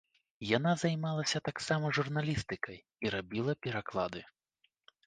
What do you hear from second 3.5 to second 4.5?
пераклады.